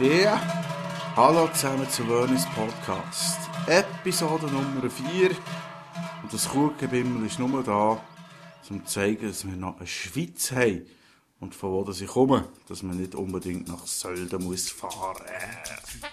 Ja, 0.00 0.40
hallo 1.14 1.48
zusammen 1.48 1.88
zu 1.90 2.08
Wernis 2.08 2.46
Podcast. 2.54 3.38
Episode 3.66 4.46
Nummer 4.46 4.88
4. 4.88 5.30
Und 6.22 6.32
das 6.32 6.48
Kuchenbimmel 6.48 7.26
ist 7.26 7.38
nur 7.38 7.62
da, 7.62 8.02
um 8.70 8.86
zu 8.86 8.92
zeigen, 8.92 9.26
dass 9.26 9.46
wir 9.46 9.56
noch 9.56 9.76
eine 9.76 9.86
Schweiz 9.86 10.52
haben. 10.52 10.86
Und 11.38 11.54
von 11.54 11.70
wo 11.72 11.90
ich 11.90 12.06
komme, 12.06 12.48
dass 12.68 12.82
man 12.82 12.96
nicht 12.96 13.14
unbedingt 13.14 13.68
nach 13.68 13.86
Sölden 13.86 14.44
muss 14.44 14.70
fahren. 14.70 15.24
Yes, 15.26 16.09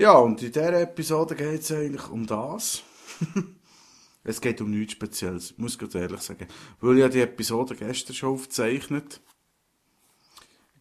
Ja, 0.00 0.12
und 0.12 0.40
in 0.42 0.52
dieser 0.52 0.80
Episode 0.80 1.34
geht 1.34 1.62
es 1.62 1.72
eigentlich 1.72 2.08
um 2.08 2.24
das. 2.24 2.84
es 4.22 4.40
geht 4.40 4.60
um 4.60 4.70
nichts 4.70 4.92
Spezielles, 4.92 5.58
muss 5.58 5.72
ich 5.72 5.78
ganz 5.80 5.96
ehrlich 5.96 6.20
sagen. 6.20 6.46
Weil 6.80 6.94
ich 6.94 7.00
ja 7.00 7.08
die 7.08 7.20
Episode 7.20 7.74
gestern 7.74 8.14
schon 8.14 8.34
aufgezeichnet. 8.34 9.20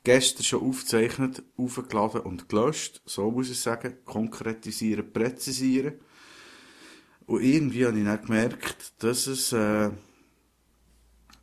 Gestern 0.04 0.44
schon 0.44 0.62
aufgezeichnet, 0.62 1.42
aufgeladen 1.58 2.22
und 2.22 2.48
gelöscht. 2.48 3.02
So 3.06 3.32
muss 3.32 3.50
ich 3.50 3.60
sagen. 3.60 3.98
Konkretisieren, 4.06 5.12
präzisieren. 5.12 5.96
Und 7.26 7.42
irgendwie 7.42 7.88
habe 7.88 7.98
ich 7.98 8.06
dann 8.06 8.22
gemerkt, 8.22 8.94
dass 9.00 9.26
es, 9.26 9.52
äh, 9.52 9.90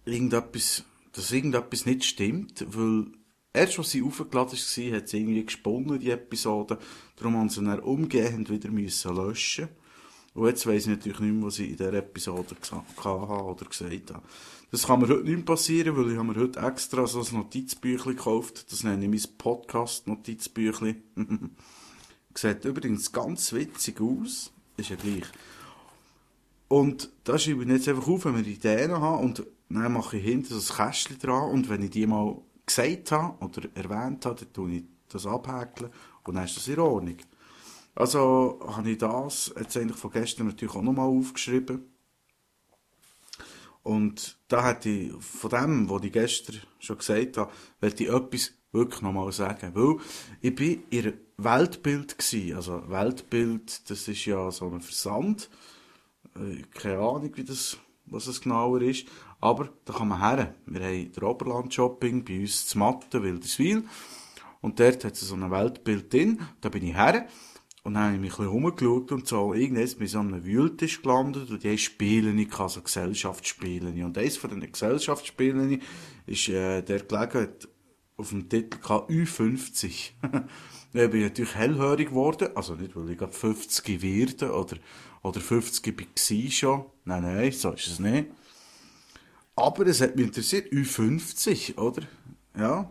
irgendetwas, 0.05 0.85
dass 1.11 1.33
irgendetwas 1.33 1.87
nicht 1.87 2.05
stimmt, 2.05 2.65
weil 2.69 3.07
erst 3.55 3.79
als 3.79 3.91
sie 3.91 4.03
aufgeladen 4.03 4.59
war, 4.59 4.97
hat 4.97 5.09
sie 5.09 5.19
irgendwie 5.19 5.45
gesponnen, 5.45 5.99
die 5.99 6.11
Episode. 6.11 6.79
Darum 7.17 7.37
haben 7.37 7.49
sie 7.49 7.65
dann 7.65 7.81
umgehend 7.81 8.51
wieder 8.51 8.71
müssen 8.71 9.17
löschen 9.17 9.69
Und 10.35 10.49
jetzt 10.49 10.67
weiss 10.67 10.83
ich 10.83 10.89
natürlich 10.89 11.21
nicht 11.21 11.33
mehr, 11.33 11.47
was 11.47 11.59
ich 11.61 11.71
in 11.71 11.77
dieser 11.77 11.95
Episode 11.95 12.57
gesagt 12.57 13.05
habe 13.05 13.45
oder 13.45 13.65
gesagt 13.65 14.11
habe. 14.13 14.23
Das 14.71 14.87
kann 14.87 15.01
mir 15.01 15.09
heute 15.09 15.23
nicht 15.23 15.37
mehr 15.37 15.45
passieren, 15.45 15.97
weil 15.97 16.11
ich 16.11 16.19
habe 16.19 16.29
mir 16.29 16.41
heute 16.41 16.59
extra 16.59 17.07
so 17.07 17.21
ein 17.21 17.27
Notizbüchlein 17.33 18.17
gekauft. 18.17 18.71
Das 18.73 18.83
nenne 18.83 19.05
ich 19.05 19.11
mein 19.11 19.37
Podcast-Notizbüchlein. 19.39 21.03
Sieht 22.35 22.65
übrigens 22.65 23.13
ganz 23.13 23.53
witzig 23.53 24.01
aus. 24.01 24.53
Ist 24.77 24.91
ja 24.91 24.97
gleich. 24.97 25.23
Und 26.67 27.11
da 27.23 27.39
schreibe 27.39 27.63
ich 27.63 27.69
jetzt 27.69 27.89
einfach 27.89 28.09
auf, 28.09 28.25
wenn 28.25 28.37
wir 28.37 28.45
Ideen 28.45 28.91
haben 28.91 29.23
und 29.23 29.47
dann 29.69 29.93
mache 29.93 30.17
ich 30.17 30.25
hinten 30.25 30.59
so 30.59 30.73
ein 30.73 30.77
Kästchen 30.77 31.21
dran 31.21 31.51
und 31.51 31.69
wenn 31.69 31.83
ich 31.83 31.91
die 31.91 32.07
mal 32.09 32.37
gesagt 32.67 33.13
habe 33.13 33.45
oder 33.45 33.69
erwähnt 33.75 34.27
habe, 34.27 34.47
dann 34.47 34.69
ich 34.69 34.85
das 35.09 35.27
abhäkeln 35.27 35.91
und 36.25 36.35
dann 36.35 36.45
ist 36.45 36.57
das 36.57 36.69
in. 36.69 37.27
Also 37.95 38.61
habe 38.67 38.91
ich 38.91 38.99
das 38.99 39.55
jetzt 39.57 39.77
eigentlich 39.77 39.99
von 39.99 40.11
gestern 40.11 40.49
natürlich 40.49 40.75
auch 40.75 40.83
nochmal 40.83 41.09
aufgeschrieben. 41.09 41.85
Und 43.83 44.39
da 44.49 44.67
hätte 44.67 44.89
ich 44.89 45.13
von 45.23 45.51
dem, 45.51 45.91
was 45.91 46.03
ich 46.03 46.13
gestern 46.13 46.61
schon 46.79 46.99
gesagt 46.99 47.37
habe, 47.37 47.53
wollte 47.81 48.05
ich 48.05 48.11
etwas 48.11 48.53
wirklich 48.73 49.03
nochmal 49.03 49.31
sagen. 49.31 49.73
Weil 49.75 49.97
ich 50.41 50.55
in 50.91 51.03
einem 51.05 51.15
Weltbild 51.37 52.19
gewesen. 52.19 52.57
Also 52.57 52.91
Weltbild, 52.91 53.89
das 53.91 54.09
ist 54.09 54.25
ja 54.25 54.51
so 54.51 54.71
ein 54.71 54.81
Versand. 54.81 55.51
Äh, 56.35 56.63
keine 56.73 56.99
Ahnung, 56.99 57.31
wie 57.37 57.45
das, 57.45 57.77
was 58.07 58.27
es 58.27 58.41
genauer 58.41 58.81
ist. 58.83 59.07
Aber 59.45 59.69
da 59.85 59.93
kann 59.93 60.09
man 60.09 60.21
her. 60.21 60.55
Wir 60.65 60.83
haben 60.87 61.13
der 61.13 61.23
Oberland-Shopping 61.25 62.25
bei 62.25 62.41
uns 62.41 62.67
zu 62.67 62.79
Matten, 62.79 63.23
Wilderswil. 63.23 63.85
Und 64.63 64.81
dort 64.81 65.05
hat 65.05 65.13
es 65.13 65.21
so 65.21 65.35
ein 65.35 65.51
Weltbild 65.51 66.11
drin. 66.11 66.41
Da 66.63 66.71
bin 66.71 66.83
ich 66.83 66.95
her. 66.95 67.27
Und 67.83 67.93
dann 67.93 68.05
habe 68.05 68.15
ich 68.15 68.21
mich 68.23 68.33
ein 68.33 68.47
bisschen 68.47 68.53
rumgeschaut 68.53 69.13
und 69.13 69.29
so. 69.29 69.53
Irgendwann 69.53 69.85
bin 69.99 70.07
ich 70.07 70.13
so 70.13 70.21
an 70.21 70.33
einem 70.33 70.47
Wühltisch 70.47 71.03
gelandet 71.03 71.51
und 71.51 71.63
die 71.63 71.69
haben 71.69 71.77
Spiele, 71.77 72.31
ich 72.31 72.59
also 72.59 72.81
Gesellschaftsspiele. 72.81 73.91
Und 74.03 74.17
eines 74.17 74.39
von 74.39 74.49
diesen 74.49 74.73
Gesellschaftsspielen 74.73 75.83
ist, 76.25 76.49
äh, 76.49 76.81
der 76.81 77.01
gelegen 77.01 77.49
auf 78.17 78.31
dem 78.31 78.49
Titel 78.49 78.79
Ü50. 78.79 80.13
da 80.95 81.07
bin 81.07 81.21
ich 81.21 81.29
natürlich 81.29 81.55
hellhörig 81.55 82.09
geworden. 82.09 82.49
Also 82.55 82.77
nicht, 82.77 82.97
weil 82.97 83.11
ich 83.11 83.19
gerade 83.19 83.35
50 83.35 84.01
werde 84.01 84.55
oder, 84.55 84.79
oder 85.23 85.41
50 85.43 85.99
war 85.99 86.51
schon. 86.51 86.85
Nein, 87.05 87.25
nein, 87.25 87.53
so 87.53 87.73
ist 87.73 87.89
es 87.89 87.99
nicht. 87.99 88.29
Aber 89.57 89.87
es 89.87 90.01
hat 90.01 90.17
mich 90.17 90.27
interessiert, 90.27 90.73
Ü50, 90.73 91.79
oder? 91.79 92.03
Ja. 92.57 92.91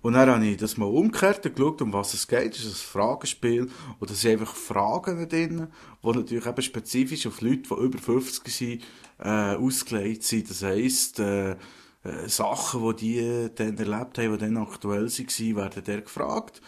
Und 0.00 0.12
dann 0.14 0.30
habe 0.30 0.46
ich 0.46 0.56
das 0.56 0.76
mal 0.76 0.86
umgekehrt 0.86 1.44
und 1.44 1.56
geschaut, 1.56 1.82
um 1.82 1.92
was 1.92 2.14
es 2.14 2.28
geht. 2.28 2.54
Es 2.54 2.64
ist 2.64 2.84
ein 2.84 2.92
Fragenspiel. 2.92 3.68
Und 3.98 4.10
da 4.10 4.14
sind 4.14 4.32
einfach 4.32 4.54
Fragen 4.54 5.28
drin, 5.28 5.68
die 6.02 6.06
natürlich 6.06 6.46
eben 6.46 6.62
spezifisch 6.62 7.26
auf 7.26 7.40
Leute, 7.40 7.68
die 7.68 7.74
über 7.74 7.98
50 7.98 8.54
sind, 8.54 8.84
äh, 9.18 9.56
ausgelegt 9.56 10.22
sind. 10.22 10.48
Das 10.48 10.62
heisst, 10.62 11.18
äh, 11.18 11.56
äh, 12.04 12.28
Sachen, 12.28 12.96
die 12.96 13.16
die 13.16 13.54
dann 13.54 13.76
erlebt 13.76 14.18
haben, 14.18 14.32
die 14.32 14.38
dann 14.38 14.56
aktuell 14.56 15.06
waren, 15.08 15.56
werden 15.56 15.84
der 15.84 16.00
gefragt. 16.02 16.62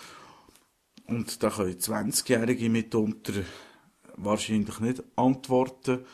Und 1.06 1.42
da 1.42 1.50
können 1.50 1.78
20-Jährige 1.78 2.68
mitunter 2.68 3.32
wahrscheinlich 4.16 4.80
nicht 4.80 5.02
antworten. 5.16 6.04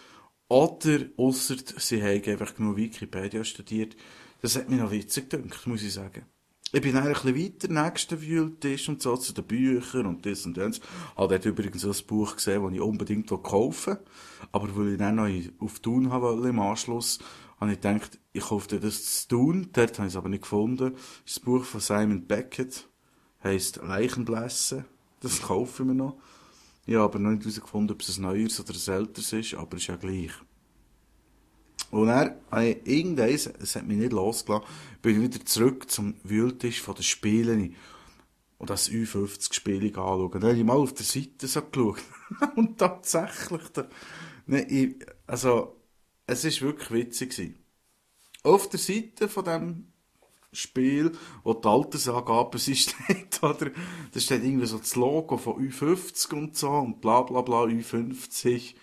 Oder, 0.49 1.01
ausser 1.17 1.57
sie 1.77 2.03
haben 2.03 2.23
einfach 2.25 2.55
genug 2.55 2.77
Wikipedia 2.77 3.43
studiert. 3.45 3.97
Das 4.43 4.57
hat 4.57 4.69
mich 4.69 4.79
noch 4.79 4.91
witzig 4.91 5.29
gedacht, 5.29 5.67
muss 5.67 5.83
ich 5.83 5.93
sagen. 5.93 6.25
Ich 6.73 6.83
bin 6.83 6.95
dann 6.95 7.07
ein 7.07 7.15
weiter, 7.15 7.69
nächsten 7.69 8.21
Wühltisch 8.21 8.89
und 8.89 9.01
so, 9.01 9.17
zu 9.17 9.33
den 9.33 9.45
Büchern 9.45 10.07
und 10.07 10.27
das 10.27 10.47
und 10.47 10.57
das. 10.57 10.81
Habe 11.17 11.35
dort 11.35 11.45
übrigens 11.47 11.85
ein 11.85 12.07
Buch 12.07 12.37
gesehen, 12.37 12.63
das 12.63 12.73
ich 12.73 12.81
unbedingt 12.81 13.29
kaufen 13.29 13.95
wollte. 13.95 14.05
Aber 14.53 14.77
weil 14.77 14.93
ich 14.93 14.99
dann 14.99 15.15
noch 15.15 15.29
auf 15.59 15.79
Thun 15.79 16.11
wollte 16.11 16.49
im 16.49 16.61
Anschluss, 16.61 17.19
habe 17.61 17.73
ich 17.73 17.81
gedacht, 17.81 18.19
ich 18.33 18.43
kaufe 18.43 18.79
das 18.79 19.23
zu 19.23 19.29
Thun. 19.29 19.69
Dort 19.73 19.99
habe 19.99 20.09
ich 20.09 20.13
es 20.13 20.17
aber 20.17 20.29
nicht 20.29 20.43
gefunden. 20.43 20.95
Das 21.25 21.41
Buch 21.41 21.65
von 21.65 21.81
Simon 21.81 22.27
Beckett. 22.27 22.89
Heisst 23.43 23.77
Leichenblässen. 23.77 24.85
Das 25.21 25.43
kaufe 25.43 25.83
ich 25.83 25.89
mir 25.89 25.95
noch. 25.95 26.19
Ich 26.87 26.95
habe 26.95 27.05
aber 27.05 27.19
noch 27.19 27.31
nicht 27.31 27.43
herausgefunden, 27.43 27.95
ob 27.95 28.01
es 28.01 28.17
ein 28.17 28.23
neues 28.23 28.61
oder 28.61 28.73
ein 28.73 29.01
älteres 29.01 29.33
ist, 29.33 29.55
aber 29.55 29.77
ist 29.77 29.89
ja 29.89 29.97
gleich. 29.97 30.31
Und 31.91 32.11
habe 32.11 32.37
ich 32.65 32.79
irgendwann, 32.85 33.29
es 33.29 33.77
hat 33.77 33.87
mich 33.87 33.99
nicht 33.99 34.13
losgelassen, 34.13 34.67
bin 35.03 35.17
ich 35.17 35.35
wieder 35.35 35.45
zurück 35.45 35.91
zum 35.91 36.15
Wühltisch 36.23 36.81
von 36.81 36.95
den 36.95 37.03
Spielen 37.03 37.77
und 38.59 38.71
das 38.71 38.89
U50-Spiel 38.91 39.87
anschauen. 39.89 40.31
Dann 40.33 40.43
habe 40.43 40.57
ich 40.57 40.65
mal 40.65 40.77
auf 40.77 40.95
der 40.95 41.05
Seite 41.05 41.47
so 41.47 41.63
geschaut. 41.63 42.03
und 42.57 42.79
tatsächlich, 42.79 43.69
der, 43.69 43.89
ne, 44.47 44.63
ich, 44.69 44.97
also, 45.27 45.77
es 46.27 46.45
ist 46.45 46.63
wirklich 46.63 46.91
witzig 46.91 47.31
gewesen. 47.31 47.59
Auf 48.43 48.69
der 48.69 48.79
Seite 48.79 49.29
von 49.29 49.45
dem 49.45 49.87
Spiel, 50.53 51.13
wo 51.43 51.55
die 51.55 51.69
Altersangaben 51.69 52.59
sind, 52.59 52.77
steht, 52.79 53.43
oder? 53.43 53.71
Da 54.13 54.21
steht 54.21 54.45
irgendwie 54.45 54.67
so 54.67 54.79
das 54.79 54.97
Logo 54.97 55.37
von 55.37 55.55
U50 55.55 56.35
und 56.35 56.57
so 56.57 56.71
und 56.71 57.01
bla 57.01 57.23
bla 57.23 57.43
bla, 57.43 57.63
U50. 57.65 58.75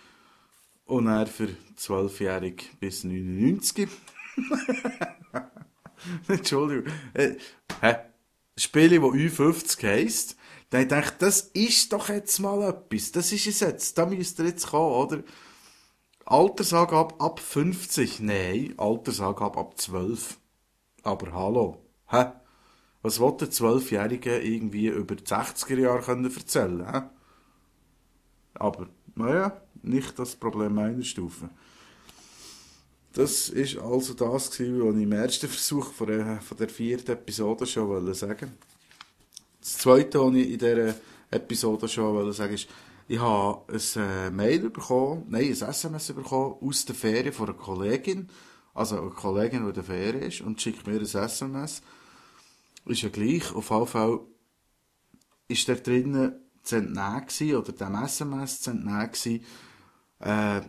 Und 0.86 1.06
er 1.06 1.26
für 1.26 1.48
12-jährig 1.78 2.72
bis 2.78 3.04
99. 3.04 3.88
Entschuldigung. 6.28 6.92
Äh, 7.14 7.36
hä? 7.80 7.96
Spiele, 8.56 9.02
wo 9.02 9.12
U50 9.12 9.82
heisst, 9.82 10.36
dann 10.70 10.82
ich 10.82 10.88
dachte, 10.88 11.16
das 11.20 11.40
ist 11.54 11.92
doch 11.92 12.08
jetzt 12.08 12.38
mal 12.38 12.68
etwas. 12.68 13.12
Das 13.12 13.32
ist 13.32 13.46
es 13.46 13.60
jetzt. 13.60 13.98
Da 13.98 14.06
müsst 14.06 14.38
ihr 14.38 14.46
jetzt 14.46 14.68
kommen, 14.68 14.92
oder? 14.92 15.22
Altersangabe 16.24 17.20
ab 17.20 17.40
50. 17.40 18.20
Nein, 18.20 18.74
Altersangabe 18.76 19.58
ab 19.58 19.78
12. 19.78 20.38
Aber 21.04 21.32
hallo. 21.32 21.82
Hä? 22.06 22.32
Was 23.02 23.20
will 23.20 23.36
der 23.38 23.50
Zwölfjährige 23.50 24.38
irgendwie 24.38 24.86
über 24.86 25.14
die 25.14 25.24
60er 25.24 25.78
Jahre 25.78 26.30
erzählen, 26.34 26.90
hä? 26.90 27.02
Aber, 28.54 28.88
naja, 29.14 29.60
nicht 29.82 30.18
das 30.18 30.34
Problem 30.34 30.74
meiner 30.74 31.02
Stufe. 31.02 31.50
Das 33.12 33.50
ist 33.50 33.78
also 33.78 34.14
das 34.14 34.50
was 34.50 34.60
ich 34.60 34.66
im 34.66 35.12
ersten 35.12 35.48
Versuch 35.48 35.92
von 35.92 36.06
der, 36.06 36.40
von 36.40 36.56
der 36.56 36.68
vierten 36.68 37.12
Episode 37.12 37.66
schon 37.66 37.88
wollte 37.88 38.14
sagen. 38.14 38.52
Das 39.60 39.78
zweite, 39.78 40.20
was 40.20 40.34
ich 40.34 40.52
in 40.52 40.58
dieser 40.58 40.94
Episode 41.30 41.86
schon 41.86 42.14
wollte 42.14 42.32
sagen, 42.32 42.54
ist, 42.54 42.68
ich 43.06 43.20
habe 43.20 43.62
ein 43.70 44.02
äh, 44.02 44.30
Mail 44.30 44.70
bekommen, 44.70 45.26
nein, 45.28 45.44
ein 45.44 45.52
SMS 45.52 46.12
bekommen 46.12 46.56
aus 46.60 46.86
der 46.86 46.94
Ferien 46.94 47.34
von 47.34 47.50
einer 47.50 47.58
Kollegin, 47.58 48.30
also 48.74 49.00
eine 49.00 49.10
Kollegin, 49.10 49.62
die 49.62 49.68
in 49.68 49.74
der 49.74 49.84
Ferien 49.84 50.22
ist, 50.22 50.40
und 50.40 50.60
schickt 50.60 50.86
mir 50.86 50.94
ein 50.94 51.02
SMS. 51.02 51.82
Ist 52.86 53.02
ja 53.02 53.08
gleich, 53.08 53.54
auf 53.54 53.70
jeden 53.70 53.86
Fall 53.86 54.20
ist 55.48 55.68
da 55.68 55.74
drinnen 55.74 56.34
zu 56.62 56.76
entnehmen 56.76 57.56
oder 57.56 57.72
dem 57.72 57.94
SMS 57.94 58.60
zu 58.60 58.70
entnehmen 58.70 59.40
äh, 60.20 60.60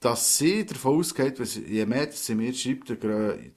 dass 0.00 0.38
sie 0.38 0.64
davon 0.64 0.98
ausgeht, 0.98 1.38
je 1.38 1.84
mehr 1.84 2.10
sie 2.10 2.34
mir 2.34 2.54
schreibt, 2.54 2.90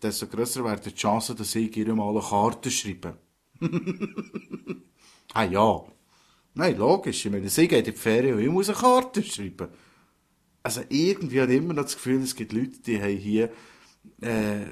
desto 0.03 0.27
grösser 0.27 0.63
wäre 0.65 0.79
die 0.79 0.93
Chance, 0.93 1.35
dass 1.35 1.55
ich 1.55 1.75
ihr 1.77 1.95
mal 1.95 2.09
eine 2.09 2.19
Karte 2.19 2.69
schreibe. 2.69 3.17
ah 5.33 5.45
ja. 5.45 5.85
Nein, 6.53 6.77
logisch. 6.77 7.25
Ich 7.25 7.31
meine, 7.31 7.49
sie 7.49 7.67
geht 7.67 7.87
in 7.87 7.93
die 7.93 7.99
Ferien 7.99 8.35
und 8.35 8.41
ich 8.41 8.49
muss 8.49 8.69
eine 8.69 8.77
Karte 8.77 9.23
schreiben. 9.23 9.69
Also 10.63 10.81
irgendwie 10.87 11.41
habe 11.41 11.53
ich 11.53 11.59
immer 11.59 11.73
noch 11.73 11.83
das 11.83 11.95
Gefühl, 11.95 12.23
es 12.23 12.35
gibt 12.35 12.53
Leute, 12.53 12.79
die 12.85 13.01
haben 13.01 13.17
hier 13.17 13.51
äh, 14.21 14.65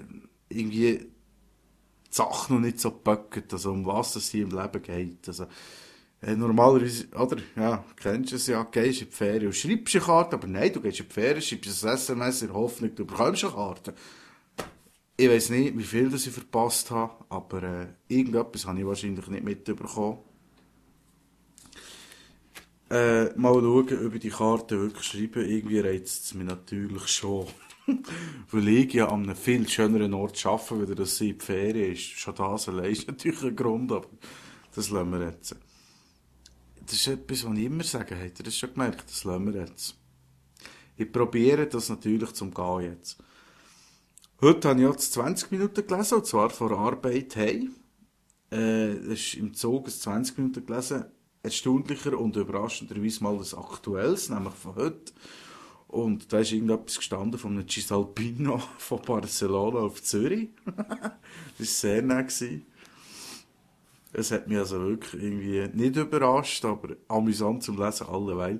irgendwie 0.48 1.00
die 1.00 1.12
Sachen 2.10 2.56
noch 2.56 2.62
nicht 2.62 2.80
so 2.80 2.92
gepackt, 2.92 3.52
also 3.52 3.72
um 3.72 3.86
was 3.86 4.16
es 4.16 4.30
hier 4.30 4.44
im 4.44 4.52
Leben 4.52 4.82
geht. 4.82 5.28
Also, 5.28 5.48
äh, 6.22 6.36
normalerweise, 6.36 7.08
oder, 7.16 7.38
ja, 7.56 7.84
kennst 7.98 8.32
du 8.32 8.36
es 8.38 8.48
ja, 8.48 8.64
gehst 8.64 9.02
in 9.02 9.10
die 9.10 9.16
Ferien 9.16 9.48
und 9.48 9.56
schreibst 9.56 9.96
eine 9.96 10.06
Karte, 10.06 10.36
aber 10.36 10.48
nein, 10.48 10.72
du 10.72 10.80
gehst 10.80 11.00
in 11.00 11.08
die 11.08 11.14
Ferien, 11.14 11.42
schreibst 11.42 11.86
ein 11.86 11.94
SMS 11.94 12.42
in 12.42 12.48
der 12.50 12.58
Hoffnung, 12.58 12.96
du 12.96 13.06
bekommst 13.06 13.44
eine 13.44 13.54
Karte. 13.54 13.94
Ich 15.18 15.30
weiß 15.30 15.50
nicht, 15.50 15.78
wie 15.78 15.84
viel 15.84 16.10
das 16.10 16.26
ich 16.26 16.34
verpasst 16.34 16.90
habe, 16.92 17.26
aber 17.30 17.64
äh, 17.64 17.88
irgendetwas 18.08 18.66
habe 18.66 18.80
ich 18.80 18.86
wahrscheinlich 18.86 19.28
nicht 19.28 19.44
mitbekommen. 19.44 20.20
Äh, 22.92 23.32
mal 23.38 23.54
schauen, 23.54 24.06
ob 24.06 24.16
ich 24.16 24.20
die 24.20 24.30
Karte 24.30 24.78
wirklich 24.78 25.06
schreibe. 25.06 25.46
Irgendwie 25.46 25.80
reizt 25.80 26.26
es 26.26 26.34
mich 26.34 26.46
natürlich 26.46 27.08
schon. 27.08 27.48
Weil 28.52 28.68
ich 28.68 28.94
ja 28.94 29.08
an 29.08 29.24
einem 29.24 29.36
viel 29.38 29.66
schöneren 29.70 30.14
Ort 30.14 30.46
arbeite, 30.46 30.90
weil 30.90 30.96
das 30.96 31.22
in 31.22 31.40
die 31.40 31.46
Ferien 31.46 31.94
ist. 31.94 32.02
Schon 32.02 32.36
das 32.36 32.68
allein 32.68 32.92
ist 32.92 33.08
natürlich 33.08 33.44
ein 33.44 33.56
Grund, 33.56 33.94
aber 33.94 34.10
das 34.76 34.90
lassen 34.90 35.12
wir 35.12 35.26
jetzt. 35.26 35.56
Das 36.86 36.94
ist 36.94 37.08
etwas, 37.08 37.46
was 37.46 37.58
ich 37.58 37.64
immer 37.64 37.84
sage, 37.86 38.16
habt 38.20 38.40
ihr 38.40 38.46
das 38.46 38.58
schon 38.58 38.74
gemerkt? 38.74 39.10
Das 39.10 39.24
lassen 39.24 39.54
wir 39.54 39.62
jetzt. 39.62 39.96
Ich 40.98 41.12
probiere 41.12 41.68
das 41.68 41.88
natürlich 41.88 42.34
zum 42.34 42.54
Gehen 42.54 42.98
jetzt. 42.98 43.18
Heute 44.42 44.68
habe 44.68 44.82
ich 44.82 44.90
jetzt 44.90 45.14
20 45.14 45.52
Minuten 45.52 45.88
gelesen, 45.88 46.16
und 46.16 46.26
zwar 46.26 46.50
vor 46.50 46.78
Arbeit 46.78 47.38
hey. 47.38 47.70
Äh, 48.50 48.96
das 48.96 49.20
ist 49.20 49.36
im 49.36 49.54
Zug 49.54 49.90
20 49.90 50.38
Minuten 50.38 50.66
gelesen. 50.66 51.06
Erstaunlicher 51.44 52.18
und 52.18 52.36
überraschenderweise 52.36 53.24
mal 53.24 53.38
das 53.38 53.54
Aktuelles, 53.54 54.30
nämlich 54.30 54.54
von 54.54 54.76
heute. 54.76 55.12
Und 55.88 56.32
da 56.32 56.40
ist 56.40 56.54
irgendetwas 56.54 56.98
gestanden 56.98 57.40
von 57.40 57.52
einem 57.52 57.68
Cisalpino 57.68 58.62
von 58.78 59.02
Barcelona 59.02 59.80
auf 59.80 60.02
Zürich. 60.02 60.50
das 60.66 60.78
war 61.58 61.66
sehr 61.66 62.02
nett. 62.02 62.64
Es 64.14 64.32
hat 64.32 64.48
mich 64.48 64.58
also 64.58 64.80
wirklich 64.80 65.22
irgendwie 65.22 65.68
nicht 65.74 65.96
überrascht, 65.96 66.64
aber 66.66 66.96
amüsant 67.08 67.64
zum 67.64 67.78
Lesen 67.78 68.08
alleweil. 68.08 68.60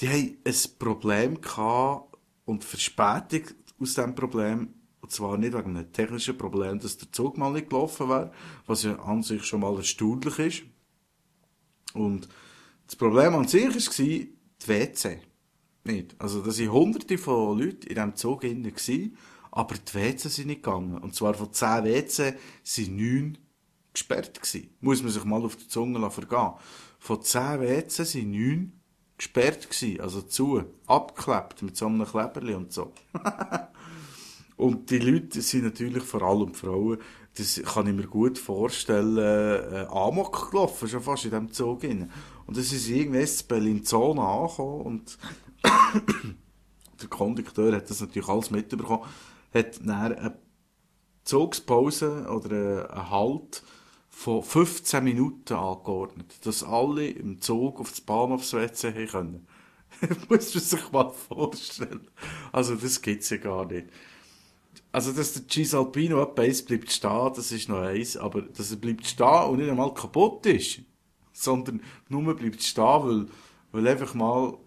Die 0.00 0.08
haben 0.08 0.36
ein 0.44 0.54
Problem 0.78 1.40
gehabt 1.40 2.16
und 2.44 2.64
Verspätung 2.64 3.42
aus 3.80 3.94
diesem 3.94 4.14
Problem. 4.14 4.74
Und 5.00 5.10
zwar 5.10 5.36
nicht 5.36 5.52
wegen 5.52 5.76
einem 5.76 5.92
technischen 5.92 6.38
Problem, 6.38 6.78
dass 6.78 6.96
der 6.96 7.10
Zug 7.10 7.36
mal 7.38 7.52
nicht 7.52 7.70
gelaufen 7.70 8.08
wäre, 8.08 8.32
was 8.66 8.84
ja 8.84 8.96
an 9.00 9.22
sich 9.22 9.44
schon 9.44 9.60
mal 9.60 9.76
erstaunlich 9.76 10.38
ist. 10.38 10.62
Und 11.94 12.28
das 12.86 12.96
Problem 12.96 13.34
an 13.34 13.48
sich 13.48 13.64
war 13.64 14.04
die 14.04 14.34
WC. 14.66 15.20
Nicht. 15.84 16.14
Also, 16.18 16.40
da 16.40 16.46
waren 16.46 16.72
hunderte 16.72 17.18
von 17.18 17.58
Leuten 17.58 17.86
in 17.86 17.94
diesem 17.94 18.14
Zug 18.14 18.42
drin, 18.42 18.72
aber 19.50 19.74
die 19.74 19.94
WC 19.94 20.28
sind 20.28 20.46
nicht 20.46 20.62
gegangen. 20.62 20.98
Und 20.98 21.14
zwar 21.14 21.34
von 21.34 21.52
10 21.52 21.84
WC 21.84 22.34
sind 22.62 22.96
9 22.96 23.38
gesperrt 23.92 24.40
gewesen. 24.40 24.70
Muss 24.80 25.02
man 25.02 25.12
sich 25.12 25.24
mal 25.24 25.42
auf 25.42 25.56
die 25.56 25.68
Zunge 25.68 26.10
vergehen. 26.10 26.52
Von 26.98 27.22
10 27.22 27.60
WC 27.60 28.04
sind 28.04 28.30
9 28.30 28.72
gesperrt 29.18 29.68
gewesen. 29.68 30.00
Also 30.00 30.22
zu, 30.22 30.64
abgeklebt 30.86 31.62
mit 31.62 31.76
so 31.76 31.86
einem 31.86 32.06
Kleberli 32.06 32.54
und 32.54 32.72
so. 32.72 32.92
und 34.56 34.90
die 34.90 34.98
Leute 34.98 35.42
sind 35.42 35.64
natürlich 35.64 36.02
vor 36.02 36.22
allem 36.22 36.54
Frauen, 36.54 36.98
das 37.36 37.62
kann 37.64 37.86
ich 37.86 37.94
mir 37.94 38.06
gut 38.06 38.38
vorstellen, 38.38 39.16
äh, 39.16 39.86
Amok 39.88 40.50
gelaufen, 40.50 40.88
schon 40.88 41.02
fast 41.02 41.24
in 41.24 41.30
diesem 41.30 41.52
Zug 41.52 41.82
rein. 41.82 42.10
Und 42.46 42.56
sind 42.56 42.66
sie 42.66 43.00
irgendwann 43.00 43.22
in 43.22 43.46
Bellinzona 43.48 44.42
angekommen 44.42 44.82
und 44.82 45.18
der 47.00 47.08
Kondukteur 47.08 47.74
hat 47.74 47.88
das 47.88 48.00
natürlich 48.00 48.28
alles 48.28 48.50
mitbekommen, 48.50 49.04
hat 49.54 49.80
dann 49.80 49.90
eine 49.90 50.38
Zugspause 51.24 52.26
oder 52.28 52.90
einen 52.90 53.10
Halt 53.10 53.62
von 54.10 54.42
15 54.42 55.02
Minuten 55.02 55.54
angeordnet, 55.54 56.46
dass 56.46 56.62
alle 56.62 57.08
im 57.08 57.40
Zug 57.40 57.80
auf 57.80 57.90
das 57.90 58.02
Bahnhofs-WC 58.02 59.06
können. 59.06 59.46
muss 60.28 60.54
man 60.54 60.62
sich 60.62 60.92
mal 60.92 61.10
vorstellen. 61.10 62.08
Also 62.52 62.74
das 62.74 63.00
gibt's 63.00 63.30
ja 63.30 63.38
gar 63.38 63.66
nicht. 63.66 63.88
Also, 64.92 65.12
dass 65.12 65.32
der 65.32 65.48
Cisalpino 65.48 66.22
etwa 66.22 66.42
eins 66.42 66.62
bleibt 66.62 66.92
stehen, 66.92 67.32
das 67.34 67.50
ist 67.50 67.68
noch 67.68 67.80
eins, 67.80 68.16
aber 68.16 68.42
dass 68.42 68.70
er 68.70 68.76
bleibt 68.76 69.06
stehen 69.06 69.44
und 69.48 69.58
nicht 69.58 69.70
einmal 69.70 69.94
kaputt 69.94 70.44
ist, 70.44 70.82
sondern 71.32 71.82
nur 72.10 72.36
bleibt 72.36 72.62
stehen, 72.62 72.84
weil, 72.84 73.26
weil 73.72 73.88
einfach 73.88 74.12
mal, 74.12 74.58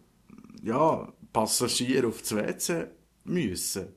ja, 0.64 1.14
Passagiere 1.32 2.08
auf 2.08 2.22
das 2.22 2.36
WC 2.36 2.88
müssen. 3.26 3.90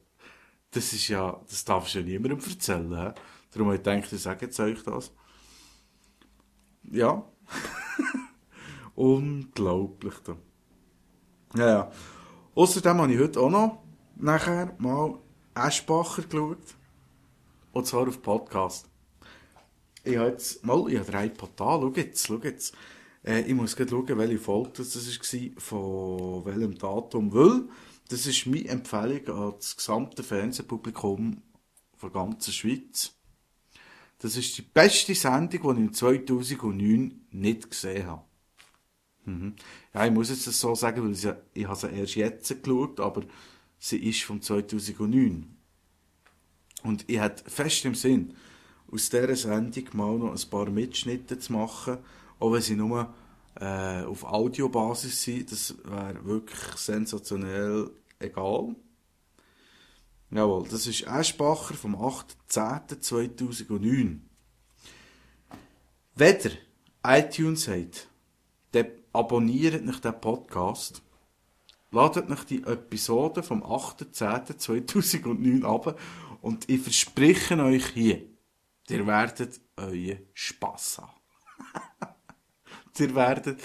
Das 0.72 0.92
ist 0.92 1.08
ja, 1.08 1.40
das 1.48 1.64
darfst 1.64 1.94
du 1.94 2.00
ja 2.00 2.04
niemandem 2.04 2.40
erzählen. 2.40 2.90
He? 2.90 3.20
Darum 3.52 3.68
habe 3.68 3.76
ich 3.76 3.82
gedacht, 3.82 4.12
ich 4.12 4.20
sage 4.20 4.46
jetzt 4.46 4.60
euch 4.60 4.82
das. 4.82 5.12
Ja. 6.82 7.24
Unglaublich. 8.96 10.14
Da. 10.24 10.36
Ja, 11.56 11.68
ja. 11.68 11.92
Außerdem 12.54 13.00
habe 13.00 13.12
ich 13.14 13.20
heute 13.20 13.40
auch 13.40 13.50
noch 13.50 13.82
nachher 14.16 14.74
mal 14.78 15.18
Eschbacher 15.66 16.22
geschaut. 16.22 16.76
Und 17.72 17.86
zwar 17.86 18.08
auf 18.08 18.22
Podcast. 18.22 18.88
Ich 20.04 20.16
habe 20.16 20.30
jetzt 20.30 20.64
mal, 20.64 20.90
ich 20.90 20.98
habe 20.98 21.10
den 21.10 21.24
iPod 21.26 21.50
schau 21.56 21.92
jetzt, 21.94 22.26
schau 22.26 22.38
jetzt. 22.38 22.74
Äh, 23.24 23.42
ich 23.42 23.54
muss 23.54 23.76
gerade 23.76 23.90
schauen, 23.90 24.18
welche 24.18 24.38
Folge 24.38 24.70
das 24.76 24.94
war, 24.96 25.50
von 25.58 26.44
welchem 26.44 26.78
Datum, 26.78 27.32
weil 27.32 27.68
das 28.08 28.26
ist 28.26 28.46
meine 28.46 28.68
Empfehlung 28.68 29.28
an 29.28 29.54
das 29.58 29.76
gesamte 29.76 30.22
Fernsehpublikum 30.22 31.42
der 32.02 32.10
ganzen 32.10 32.52
Schweiz. 32.52 33.14
Das 34.18 34.36
ist 34.36 34.56
die 34.56 34.62
beste 34.62 35.14
Sendung, 35.14 35.50
die 35.76 35.80
ich 35.80 35.86
im 35.86 35.92
2009 35.92 37.26
nicht 37.30 37.70
gesehen 37.70 38.06
habe. 38.06 38.24
Mhm. 39.26 39.54
Ja, 39.94 40.06
ich 40.06 40.12
muss 40.12 40.30
jetzt 40.30 40.46
das 40.46 40.58
so 40.58 40.74
sagen, 40.74 41.04
weil 41.04 41.12
ich, 41.12 41.28
ich 41.54 41.66
habe 41.66 41.78
sie 41.78 41.88
erst 41.88 42.14
jetzt 42.14 42.62
geschaut, 42.62 42.98
aber 42.98 43.22
sie 43.78 43.98
ist 43.98 44.22
von 44.22 44.42
2009. 44.42 45.56
Und 46.82 47.04
ich 47.08 47.18
hatte 47.18 47.48
fest 47.50 47.84
im 47.84 47.94
Sinn, 47.94 48.34
aus 48.90 49.10
dieser 49.10 49.36
Sendung 49.36 49.84
mal 49.92 50.18
noch 50.18 50.32
ein 50.32 50.50
paar 50.50 50.70
Mitschnitte 50.70 51.38
zu 51.38 51.52
machen, 51.52 51.98
auch 52.38 52.52
wenn 52.52 52.62
sie 52.62 52.76
nur 52.76 53.12
äh, 53.60 54.04
auf 54.04 54.24
Audiobasis 54.24 55.22
sind. 55.22 55.52
Das 55.52 55.74
wäre 55.84 56.24
wirklich 56.24 56.58
sensationell 56.76 57.90
egal. 58.18 58.74
Jawohl, 60.30 60.66
das 60.68 60.86
ist 60.86 61.06
Eschbacher 61.06 61.72
vom 61.74 61.96
8.10.2009. 61.96 64.20
Wenn 66.14 66.36
ihr 66.40 66.52
iTunes 67.04 67.68
habt, 67.68 68.08
dann 68.72 68.86
abonniert 69.12 69.84
nicht 69.84 70.02
den 70.04 70.18
Podcast. 70.20 71.02
Ladet 71.90 72.30
euch 72.30 72.44
die 72.44 72.62
Episode 72.64 73.42
vom 73.42 73.62
8.10.2009 73.62 75.64
ab 75.64 75.98
und 76.42 76.68
ich 76.68 76.82
verspreche 76.82 77.58
euch 77.62 77.86
hier, 77.86 78.26
ihr 78.88 79.06
werdet 79.06 79.58
euren 79.76 80.18
Spass 80.34 80.98
haben. 80.98 81.12
ihr 82.98 83.14
werdet... 83.14 83.62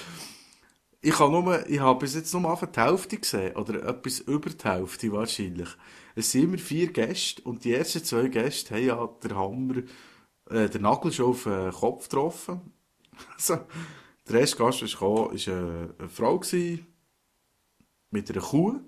Ich 1.05 1.19
habe, 1.19 1.33
nur, 1.33 1.69
ich 1.69 1.81
habe 1.81 1.99
bis 1.99 2.15
jetzt 2.15 2.33
nur 2.33 2.49
auf 2.49 2.65
die 2.65 2.79
Hälfte 2.79 3.17
gesehen, 3.17 3.57
oder 3.57 3.83
etwas 3.83 4.19
über 4.19 4.49
die 4.49 4.63
Hälfte 4.63 5.11
wahrscheinlich. 5.11 5.67
Es 6.15 6.31
sind 6.31 6.43
immer 6.43 6.57
vier 6.57 6.93
Gäste 6.93 7.41
und 7.41 7.65
die 7.65 7.73
ersten 7.73 8.05
zwei 8.05 8.29
Gäste 8.29 8.75
haben 8.75 8.85
ja 8.85 9.09
den 9.21 9.35
Hammer, 9.35 9.83
äh, 10.49 10.69
den 10.69 10.83
Nagel 10.83 11.11
schon 11.11 11.31
auf 11.31 11.43
den 11.43 11.73
Kopf 11.73 12.03
getroffen. 12.03 12.71
also, 13.35 13.57
der 14.29 14.39
erste 14.39 14.55
Gast, 14.55 14.81
der 14.81 14.87
kam, 14.87 15.09
war 15.09 15.31
eine, 15.31 15.93
eine 15.99 16.07
Frau 16.07 16.39
gewesen, 16.39 16.92
mit 18.13 18.29
einer 18.31 18.41
Kuh. 18.41 18.79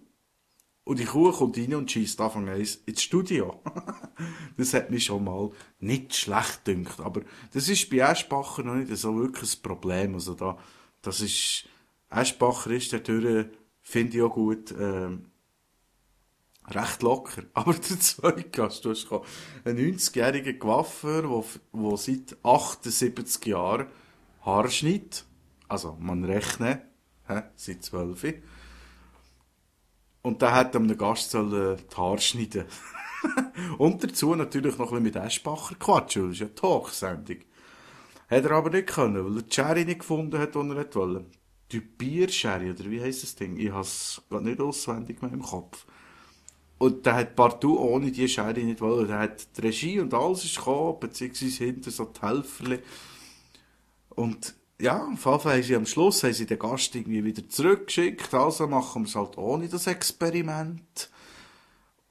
Und 0.85 0.99
die 0.99 1.05
Kuh 1.05 1.31
kommt 1.31 1.57
rein 1.57 1.73
und 1.73 1.91
schießt 1.91 2.21
Anfang 2.21 2.47
eins 2.47 2.75
ins 2.85 3.01
Studio. 3.01 3.59
das 4.57 4.73
hat 4.73 4.91
mich 4.91 5.05
schon 5.05 5.23
mal 5.23 5.49
nicht 5.79 6.15
schlecht 6.15 6.63
gedacht. 6.63 6.99
Aber 6.99 7.21
das 7.51 7.67
ist 7.67 7.89
bei 7.89 7.97
Eschbacher 7.97 8.63
noch 8.63 8.75
nicht 8.75 8.95
so 8.95 9.17
wirklich 9.17 9.57
ein 9.57 9.61
Problem. 9.63 10.13
Also 10.13 10.35
da, 10.35 10.57
das 11.01 11.21
ist, 11.21 11.67
Eschbacher 12.11 12.69
ist 12.69 12.93
dadurch, 12.93 13.47
finde 13.81 14.17
ich 14.17 14.23
auch 14.23 14.33
gut, 14.33 14.75
ähm, 14.79 15.25
recht 16.67 17.01
locker. 17.01 17.43
Aber 17.55 17.73
der 17.73 17.99
zweite 17.99 18.43
du 18.43 18.63
hast 18.63 18.85
einen 18.85 19.77
90-jährigen 19.77 20.59
Coiffeur, 20.59 21.43
der 21.73 21.97
seit 21.97 22.37
78 22.43 23.45
Jahren 23.47 23.87
Haarschnitt, 24.41 25.25
also 25.67 25.97
man 25.99 26.23
rechnet, 26.23 26.81
hä, 27.27 27.41
seit 27.55 27.83
12 27.83 28.23
Jahren, 28.23 28.43
Und 30.25 30.41
der 30.41 30.55
hat 30.55 30.75
einem 30.75 30.97
Gast 30.97 31.29
sollen 31.29 31.77
die 31.77 31.95
Haare 31.95 32.17
schneiden. 32.17 32.65
und 33.77 34.03
dazu 34.03 34.33
natürlich 34.33 34.75
noch 34.75 34.91
ein 34.91 35.03
bisschen 35.03 35.03
mit 35.03 35.15
Eschbacher 35.17 35.75
quatschen, 35.75 36.23
das 36.23 36.31
ist 36.31 36.39
ja 36.39 36.47
Talksendung. 36.47 37.37
Hat 38.27 38.43
er 38.43 38.51
aber 38.53 38.71
nicht 38.71 38.87
können, 38.87 39.23
weil 39.23 39.37
er 39.37 39.41
die 39.43 39.53
Sherry 39.53 39.85
nicht 39.85 39.99
gefunden 39.99 40.39
hat, 40.39 40.55
die 40.55 40.57
er 40.57 40.63
nicht 40.63 40.95
wollte. 40.95 41.25
Die 41.71 41.79
Bier-Sherry, 41.79 42.71
oder 42.71 42.89
wie 42.89 43.03
heisst 43.03 43.21
das 43.21 43.35
Ding? 43.35 43.55
Ich 43.59 43.69
habe 43.69 43.81
es 43.81 44.19
gerade 44.27 44.45
nicht 44.45 44.59
auswendig 44.59 45.21
mehr 45.21 45.31
im 45.31 45.43
Kopf. 45.43 45.85
Und 46.79 47.05
der 47.05 47.13
hat 47.13 47.35
partout 47.35 47.77
ohne 47.77 48.11
die 48.11 48.27
Sherry 48.27 48.63
nicht 48.63 48.81
wollen. 48.81 49.07
Der 49.07 49.19
hat 49.19 49.55
die 49.55 49.61
Regie 49.61 49.99
und 49.99 50.11
alles 50.15 50.43
ist 50.43 50.57
gekommen, 50.57 50.99
beziehungsweise 50.99 51.65
hinter 51.65 51.91
so 51.91 52.05
die 52.05 52.21
Helferli. 52.23 52.79
Und 54.09 54.55
ja, 54.81 55.03
jeden 55.05 55.17
Fall 55.17 55.39
haben 55.39 55.63
sie 55.63 55.75
am 55.75 55.85
Schluss 55.85 56.23
haben 56.23 56.33
sie 56.33 56.45
den 56.45 56.59
Gast 56.59 56.95
irgendwie 56.95 57.23
wieder 57.23 57.47
zurückgeschickt. 57.47 58.33
Also 58.33 58.67
machen 58.67 59.03
wir 59.03 59.07
es 59.07 59.15
halt 59.15 59.37
ohne 59.37 59.69
das 59.69 59.87
Experiment. 59.87 61.09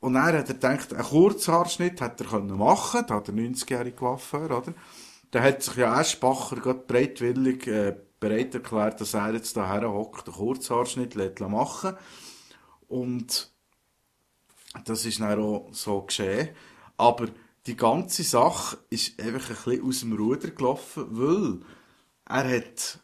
Und 0.01 0.15
dann 0.15 0.25
hat 0.25 0.35
er 0.35 0.55
gedacht, 0.55 0.93
einen 0.93 1.03
Kurzhaarschnitt 1.03 2.01
hätte 2.01 2.25
er 2.25 2.31
können 2.31 2.59
machen, 2.59 3.05
da 3.07 3.15
hat 3.17 3.29
der 3.29 3.35
90-jährige 3.35 3.97
Coiffeur, 3.97 4.59
oder? 4.59 4.75
Da 5.31 5.43
hat 5.43 5.63
sich 5.63 5.77
ja 5.77 5.99
Eschbacher 5.99 6.57
gerade 6.57 6.81
bereitwillig 6.81 7.67
äh, 7.67 7.97
bereit 8.21 8.55
erklärt, 8.55 9.01
dass 9.01 9.15
er 9.15 9.33
jetzt 9.33 9.57
da 9.57 9.83
hockt, 9.83 10.29
einen 10.29 10.37
Kurzhaarschnitt 10.37 11.41
machen 11.41 11.97
Und 12.89 13.51
das 14.85 15.05
ist 15.07 15.21
dann 15.21 15.41
auch 15.41 15.69
so 15.73 16.03
geschehen. 16.03 16.51
Aber 16.97 17.29
die 17.67 17.77
ganze 17.77 18.23
Sache 18.23 18.79
ist 18.91 19.19
einfach 19.21 19.51
ein 19.51 19.57
bisschen 19.65 19.89
aus 19.89 20.01
dem 20.01 20.13
Ruder 20.13 20.51
gelaufen, 20.51 21.07
weil 21.11 21.61
er 22.27 22.57
hat 22.57 23.01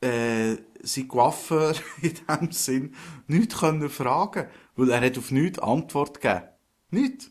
äh, 0.00 0.56
sein 0.82 1.08
Coiffeur 1.08 1.74
in 2.02 2.14
dem 2.28 2.52
Sinn 2.52 2.94
nichts 3.26 3.58
können 3.58 3.88
fragen 3.88 4.46
weil 4.76 4.90
er 4.90 5.00
hat 5.00 5.18
auf 5.18 5.30
nichts 5.30 5.58
Antwort 5.58 6.20
gegeben. 6.20 6.44
Nicht. 6.90 7.30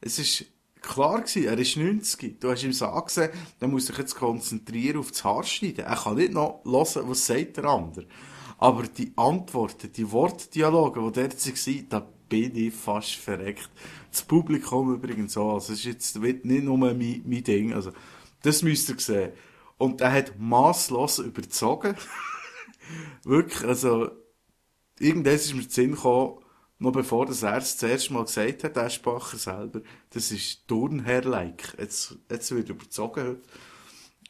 Es 0.00 0.18
ist 0.18 0.44
klar 0.80 1.22
gewesen, 1.22 1.44
er 1.44 1.58
ist 1.58 1.76
90. 1.76 2.40
Du 2.40 2.50
hast 2.50 2.62
ihm 2.62 2.72
so 2.72 2.86
angesehen, 2.86 3.30
er 3.60 3.68
muss 3.68 3.86
sich 3.86 3.98
jetzt 3.98 4.14
konzentrieren 4.14 4.98
auf 4.98 5.10
das 5.10 5.24
Haarschneiden. 5.24 5.84
Er 5.84 5.96
kann 5.96 6.16
nicht 6.16 6.32
noch 6.32 6.62
hören, 6.64 7.08
was 7.08 7.26
sagt 7.26 7.56
der 7.56 7.64
andere. 7.64 8.06
Aber 8.58 8.84
die 8.84 9.12
Antworten, 9.16 9.92
die 9.92 10.10
Wortdialoge, 10.10 11.00
die 11.00 11.20
dort 11.20 11.46
waren, 11.46 11.88
da 11.88 12.06
bin 12.28 12.56
ich 12.56 12.74
fast 12.74 13.14
verreckt. 13.14 13.70
Das 14.10 14.22
Publikum 14.22 14.94
übrigens 14.94 15.36
auch. 15.36 15.54
Also, 15.54 15.72
es 15.72 15.80
ist 15.80 15.84
jetzt 15.84 16.16
nicht 16.18 16.44
nur 16.44 16.76
mein, 16.76 17.22
mein 17.24 17.44
Ding. 17.44 17.72
Also, 17.72 17.92
das 18.42 18.62
müsst 18.62 18.88
ihr 18.88 18.98
sehen. 18.98 19.32
Und 19.78 20.00
er 20.00 20.12
hat 20.12 20.38
masslos 20.38 21.18
überzogen. 21.20 21.96
Wirklich, 23.24 23.66
also, 23.66 24.10
irgendwann 24.98 25.34
ist 25.34 25.54
mir 25.54 25.62
zu 25.62 25.70
Sinn 25.70 25.92
gekommen, 25.92 26.38
noch 26.80 26.92
bevor 26.92 27.26
das 27.26 27.42
er 27.42 27.54
das 27.54 27.82
erste 27.82 28.12
Mal 28.12 28.24
gesagt 28.24 28.64
hat, 28.64 28.76
der 28.76 28.90
Spacher 28.90 29.36
selber, 29.36 29.80
das 30.10 30.30
ist 30.30 30.66
Turnherr-like. 30.68 31.76
Jetzt, 31.78 32.16
jetzt 32.30 32.54
wird 32.54 32.68
überzogen 32.68 33.26
heute. 33.26 33.40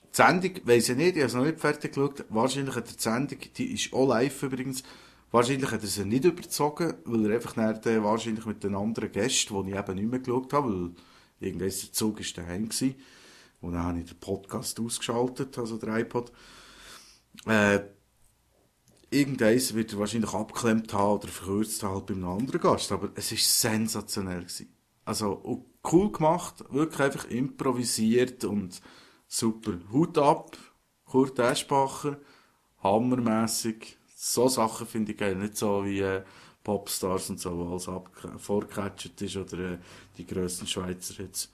Die 0.03 0.17
Sendung, 0.17 0.53
weiss 0.65 0.89
ich 0.89 0.97
nicht, 0.97 1.17
ich 1.17 1.23
habe 1.23 1.27
es 1.27 1.35
noch 1.35 1.45
nicht 1.45 1.61
fertig 1.61 1.93
geschaut. 1.93 2.25
Wahrscheinlich 2.31 2.75
hat 2.75 2.89
er 2.89 2.97
die 2.97 3.03
Sendung, 3.03 3.39
die 3.57 3.75
ist 3.75 3.93
auch 3.93 4.09
live 4.09 4.43
übrigens, 4.43 4.83
wahrscheinlich 5.31 5.71
hat 5.71 5.83
er 5.83 5.89
sie 5.89 6.05
nicht 6.07 6.25
überzogen, 6.25 6.95
weil 7.05 7.27
er 7.27 7.35
einfach 7.35 7.57
nachher 7.57 8.03
wahrscheinlich 8.03 8.47
mit 8.47 8.65
den 8.65 8.75
anderen 8.75 9.13
Gästen, 9.13 9.63
die 9.63 9.71
ich 9.71 9.79
eben 9.79 9.95
nicht 9.95 10.11
mehr 10.11 10.21
geschaut 10.21 10.53
habe, 10.55 10.69
weil 10.69 10.91
irgendwann 11.41 11.69
der 11.69 11.93
Zug 11.93 12.21
ist 12.21 12.37
daheim 12.39 12.69
gewesen. 12.69 12.95
Und 13.61 13.73
dann 13.73 13.85
habe 13.85 14.01
ich 14.01 14.07
den 14.07 14.21
Podcast 14.21 14.79
ausgeschaltet, 14.81 15.59
also 15.59 15.77
der 15.79 15.99
iPod. 15.99 16.33
Äh, 17.47 17.81
irgendeins 19.11 19.75
wird 19.75 19.93
er 19.93 19.99
wahrscheinlich 19.99 20.33
abgeklemmt 20.33 20.93
haben 20.93 21.19
oder 21.19 21.29
verkürzt 21.29 21.83
haben 21.83 22.07
bei 22.07 22.15
einem 22.15 22.29
anderen 22.29 22.61
Gast. 22.61 22.93
Aber 22.93 23.11
es 23.15 23.33
ist 23.33 23.61
sensationell 23.61 24.43
gewesen. 24.43 24.73
Also, 25.05 25.65
cool 25.91 26.13
gemacht, 26.13 26.65
wirklich 26.71 27.01
einfach 27.01 27.25
improvisiert 27.31 28.45
und 28.45 28.81
super. 29.27 29.73
Hut 29.91 30.19
ab, 30.19 30.57
Kurt 31.05 31.39
Eschbacher, 31.39 32.19
hammermässig. 32.83 33.97
So 34.15 34.49
Sachen 34.49 34.87
finde 34.87 35.13
ich 35.13 35.19
geil. 35.19 35.37
Nicht 35.37 35.57
so 35.57 35.85
wie 35.85 36.01
äh, 36.01 36.23
Popstars 36.63 37.31
und 37.31 37.41
so, 37.41 37.57
wo 37.57 37.71
alles 37.71 37.89
vorgecatcht 38.43 39.23
ist 39.23 39.37
oder 39.37 39.73
äh, 39.73 39.79
die 40.17 40.27
grössten 40.27 40.67
Schweizer 40.67 41.23
jetzt. 41.23 41.51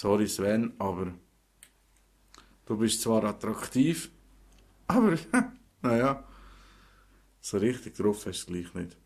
Sorry 0.00 0.28
Sven, 0.28 0.74
aber 0.78 1.12
du 2.66 2.76
bist 2.76 3.02
zwar 3.02 3.24
attraktiv, 3.24 4.12
aber 4.86 5.18
naja, 5.82 6.22
so 7.40 7.58
richtig 7.58 7.96
drauf 7.96 8.18
hast 8.18 8.24
du 8.24 8.30
es 8.30 8.46
gleich 8.46 8.74
nicht. 8.74 8.96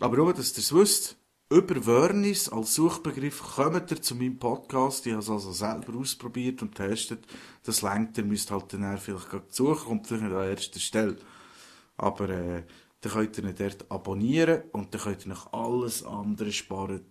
Aber 0.00 0.16
nur, 0.16 0.34
dass 0.34 0.50
ihr 0.52 0.58
es 0.58 0.74
wisst, 0.74 1.16
über 1.50 1.86
Wörnis 1.86 2.48
als 2.48 2.74
Suchbegriff 2.74 3.42
kommt 3.56 3.90
ihr 3.90 4.00
zu 4.00 4.14
meinem 4.14 4.38
Podcast. 4.38 5.06
Ich 5.06 5.12
habe 5.12 5.22
es 5.22 5.30
also 5.30 5.52
selber 5.52 5.98
ausprobiert 5.98 6.62
und 6.62 6.74
testet. 6.74 7.26
Das 7.64 7.82
lenkt, 7.82 8.18
ihr 8.18 8.24
müsst 8.24 8.50
halt 8.50 8.72
dann 8.72 8.98
vielleicht 8.98 9.28
gerade 9.28 9.46
suchen, 9.48 9.86
kommt 9.86 10.06
vielleicht 10.06 10.24
an 10.24 10.48
erster 10.48 10.80
Stelle. 10.80 11.16
Aber 11.96 12.28
äh, 12.30 12.64
dann 13.02 13.12
könnt 13.12 13.38
ihr 13.38 13.52
dort 13.52 13.90
abonnieren 13.90 14.62
und 14.72 14.94
dann 14.94 15.00
könnt 15.00 15.26
ihr 15.26 15.28
noch 15.28 15.52
alles 15.52 16.02
andere 16.02 16.50
sparen. 16.50 17.04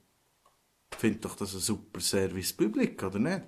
Findet 0.98 1.26
doch 1.26 1.36
das 1.36 1.54
ein 1.54 1.60
super 1.60 2.00
Service 2.00 2.54
Public, 2.54 3.02
oder 3.04 3.20
nicht? 3.20 3.44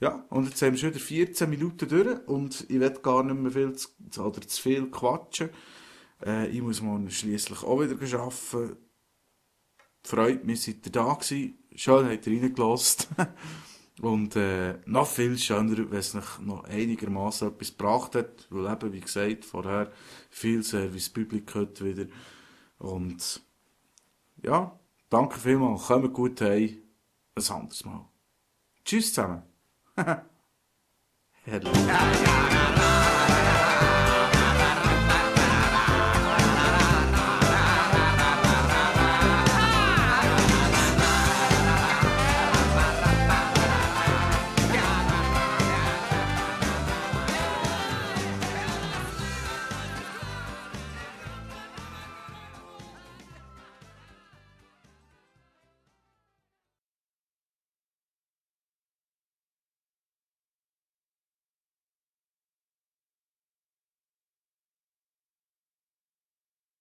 Ja, 0.00 0.26
und 0.28 0.46
jetzt 0.46 0.60
haben 0.60 0.72
wir 0.72 0.78
schon 0.78 0.90
wieder 0.90 1.00
14 1.00 1.48
Minuten 1.48 1.88
durch 1.88 2.28
und 2.28 2.66
ich 2.68 2.80
will 2.80 2.90
gar 3.02 3.22
nicht 3.22 3.40
mehr 3.40 3.52
viel 3.52 3.74
zu, 3.74 3.88
oder 4.20 4.40
zu 4.42 4.62
viel 4.62 4.90
quatschen. 4.90 5.50
Äh, 6.24 6.48
ich 6.48 6.60
muss 6.60 6.82
morgen 6.82 7.10
schließlich 7.10 7.62
auch 7.62 7.80
wieder 7.80 8.20
arbeiten. 8.20 8.83
Freut 10.04 10.44
mich, 10.44 10.62
seid 10.62 10.84
ihr 10.84 10.92
da 10.92 11.14
gewesen. 11.14 11.58
Schön, 11.74 12.08
habt 12.08 12.26
ihr 12.26 12.42
reingelassen. 12.42 13.06
Und 14.00 14.36
äh, 14.36 14.74
noch 14.86 15.06
viel 15.06 15.38
schöner, 15.38 15.90
wenn 15.90 15.98
es 15.98 16.14
noch, 16.14 16.40
noch 16.40 16.64
einigermaßen 16.64 17.48
etwas 17.48 17.76
gebracht 17.76 18.14
hat. 18.16 18.46
Weil 18.50 18.70
eben, 18.72 18.92
wie 18.92 19.00
gesagt, 19.00 19.44
vorher 19.44 19.90
viel 20.30 20.62
Service 20.62 21.08
Public 21.08 21.54
heute 21.54 21.84
wieder. 21.84 22.06
Und 22.78 23.40
ja, 24.42 24.78
danke 25.08 25.38
vielmals. 25.38 25.86
Kommt 25.86 26.12
gut 26.12 26.40
heim. 26.40 26.76
Ein 27.36 27.50
anderes 27.50 27.84
Mal. 27.84 28.04
Tschüss 28.84 29.14
zusammen. 29.14 29.42
Herrlich. 31.44 31.72